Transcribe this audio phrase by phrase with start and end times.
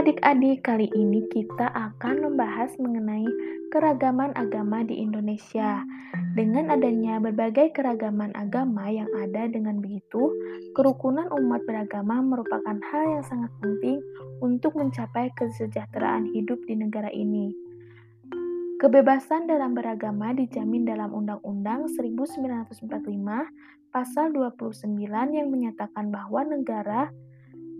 [0.00, 3.28] adik-adik, kali ini kita akan membahas mengenai
[3.68, 5.84] keragaman agama di Indonesia.
[6.32, 10.32] Dengan adanya berbagai keragaman agama yang ada dengan begitu,
[10.72, 14.00] kerukunan umat beragama merupakan hal yang sangat penting
[14.40, 17.52] untuk mencapai kesejahteraan hidup di negara ini.
[18.80, 23.04] Kebebasan dalam beragama dijamin dalam Undang-Undang 1945
[23.92, 24.96] pasal 29
[25.36, 27.12] yang menyatakan bahwa negara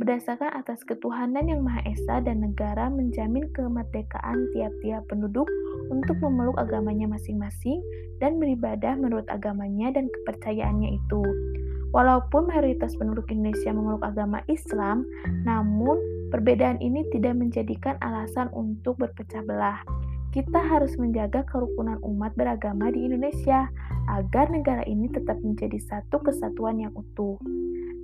[0.00, 5.44] berdasarkan atas ketuhanan yang Maha Esa dan negara menjamin kemerdekaan tiap-tiap penduduk
[5.92, 7.84] untuk memeluk agamanya masing-masing
[8.16, 11.20] dan beribadah menurut agamanya dan kepercayaannya itu.
[11.92, 15.04] Walaupun mayoritas penduduk Indonesia memeluk agama Islam,
[15.44, 16.00] namun
[16.32, 19.84] perbedaan ini tidak menjadikan alasan untuk berpecah belah.
[20.30, 23.66] Kita harus menjaga kerukunan umat beragama di Indonesia
[24.06, 27.36] agar negara ini tetap menjadi satu kesatuan yang utuh.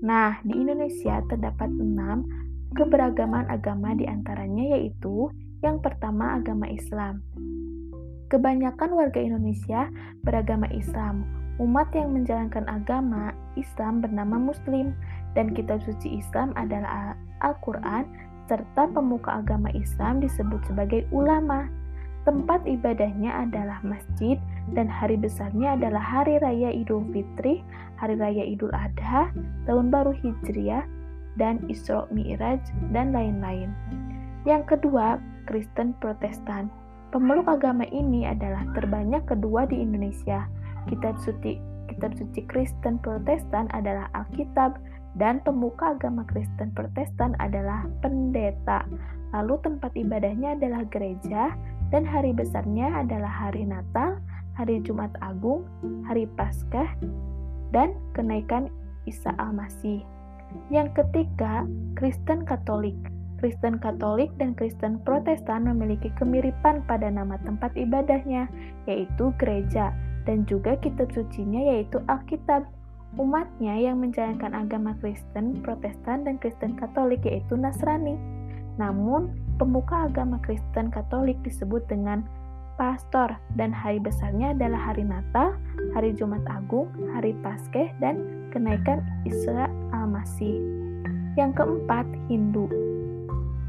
[0.00, 2.24] Nah, di Indonesia terdapat enam
[2.72, 5.28] keberagaman agama di antaranya yaitu
[5.60, 7.20] yang pertama agama Islam.
[8.32, 9.90] Kebanyakan warga Indonesia
[10.24, 11.26] beragama Islam.
[11.60, 14.96] Umat yang menjalankan agama Islam bernama Muslim
[15.36, 17.12] dan kitab suci Islam adalah
[17.44, 18.08] Al-Quran
[18.48, 21.68] serta pemuka agama Islam disebut sebagai ulama.
[22.24, 24.40] Tempat ibadahnya adalah masjid
[24.72, 27.62] dan hari besarnya adalah Hari Raya Idul Fitri,
[27.98, 29.30] Hari Raya Idul Adha,
[29.66, 30.86] Tahun Baru Hijriah,
[31.38, 33.70] dan Isra Mi'raj, dan lain-lain.
[34.48, 36.70] Yang kedua, Kristen Protestan.
[37.10, 40.46] Pemeluk agama ini adalah terbanyak kedua di Indonesia.
[40.86, 41.58] Kitab suci
[41.90, 44.78] kitab suci Kristen Protestan adalah Alkitab
[45.18, 48.86] dan pemuka agama Kristen Protestan adalah pendeta.
[49.34, 51.50] Lalu tempat ibadahnya adalah gereja
[51.90, 54.19] dan hari besarnya adalah hari Natal,
[54.54, 55.66] hari Jumat Agung,
[56.06, 56.88] hari Paskah,
[57.70, 58.70] dan kenaikan
[59.06, 60.02] Isa Al-Masih.
[60.70, 62.96] Yang ketiga, Kristen Katolik.
[63.40, 68.50] Kristen Katolik dan Kristen Protestan memiliki kemiripan pada nama tempat ibadahnya,
[68.84, 69.96] yaitu gereja,
[70.28, 72.68] dan juga kitab sucinya yaitu Alkitab.
[73.18, 78.14] Umatnya yang menjalankan agama Kristen, Protestan, dan Kristen Katolik yaitu Nasrani.
[78.78, 82.22] Namun, pemuka agama Kristen Katolik disebut dengan
[82.80, 85.52] pastor dan hari besarnya adalah hari Natal,
[85.92, 88.24] hari Jumat Agung, hari Paskah dan
[88.56, 90.56] kenaikan Isra Al-Masih.
[91.36, 92.72] Yang keempat, Hindu.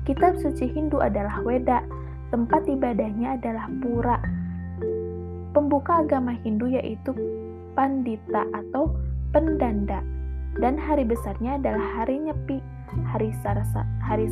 [0.07, 1.83] Kitab suci Hindu adalah Weda.
[2.31, 4.15] Tempat ibadahnya adalah pura.
[5.51, 7.11] Pembuka agama Hindu yaitu
[7.75, 8.95] Pandita atau
[9.35, 9.99] pendanda
[10.59, 12.63] dan hari besarnya adalah hari Nyepi,
[13.11, 14.31] hari Sarasa, hari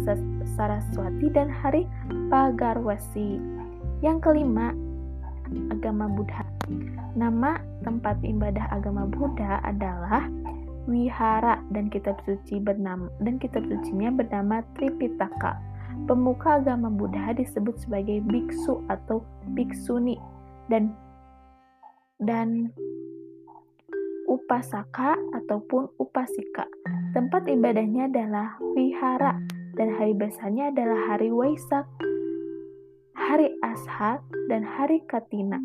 [0.55, 1.83] Saraswati dan hari
[2.31, 3.58] Pagarwasi.
[3.99, 4.71] Yang kelima,
[5.71, 6.47] agama Buddha.
[7.19, 10.29] Nama tempat ibadah agama Buddha adalah
[10.89, 15.59] Wihara dan kitab suci bernama dan kitab sucinya bernama Tripitaka.
[16.07, 19.21] Pemuka agama Buddha disebut sebagai biksu atau
[19.53, 20.15] biksuni
[20.71, 20.95] dan
[22.23, 22.71] dan
[24.25, 26.65] upasaka ataupun upasika.
[27.11, 29.41] Tempat ibadahnya adalah wihara
[29.75, 31.85] dan hari besarnya adalah hari Waisak,
[33.69, 35.61] Ashad, dan hari Katina.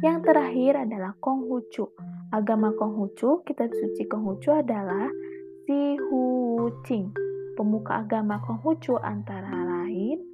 [0.00, 1.84] Yang terakhir adalah Konghucu.
[2.32, 5.12] Agama Konghucu, kitab suci Konghucu adalah
[5.68, 6.22] Si Hu
[6.88, 7.12] Ching.
[7.52, 10.24] Pemuka agama Konghucu antara lain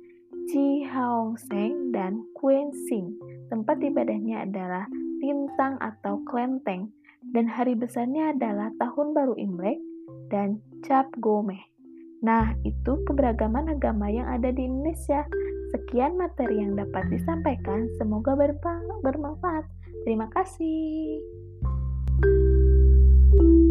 [0.46, 3.18] Chi Haong Seng dan Kuen Sing.
[3.50, 4.86] Tempat ibadahnya adalah
[5.18, 6.94] Tintang atau Klenteng
[7.34, 9.82] dan hari besarnya adalah Tahun Baru Imlek
[10.30, 11.64] dan Cap Gomeh.
[12.22, 15.24] Nah, itu keberagaman agama yang ada di Indonesia.
[15.74, 18.38] Sekian materi yang dapat disampaikan, semoga
[19.02, 19.66] bermanfaat.
[20.06, 21.18] Terima kasih.
[23.34, 23.63] thank you